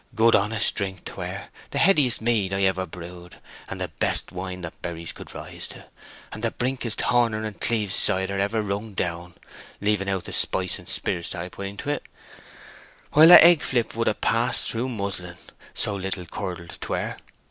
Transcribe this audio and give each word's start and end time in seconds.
Good, 0.15 0.35
honest 0.35 0.73
drink 0.73 1.05
'twere, 1.05 1.49
the 1.69 1.77
headiest 1.77 2.21
mead 2.21 2.53
I 2.53 2.63
ever 2.63 2.87
brewed; 2.87 3.35
and 3.69 3.79
the 3.79 3.89
best 3.89 4.31
wine 4.31 4.61
that 4.61 4.81
berries 4.81 5.11
could 5.11 5.35
rise 5.35 5.67
to; 5.67 5.85
and 6.33 6.41
the 6.41 6.49
briskest 6.49 7.01
Horner 7.01 7.43
and 7.43 7.61
Cleeves 7.61 7.93
cider 7.97 8.39
ever 8.39 8.63
wrung 8.63 8.95
down, 8.95 9.35
leaving 9.79 10.09
out 10.09 10.23
the 10.25 10.33
spice 10.33 10.79
and 10.79 10.89
sperrits 10.89 11.35
I 11.35 11.49
put 11.49 11.67
into 11.67 11.91
it, 11.91 12.07
while 13.11 13.27
that 13.27 13.43
egg 13.43 13.61
flip 13.61 13.93
would 13.95 14.07
ha' 14.07 14.19
passed 14.19 14.71
through 14.71 14.89
muslin, 14.89 15.37
so 15.75 15.95
little 15.97 16.25
curdled 16.25 16.79
'twere. 16.81 17.17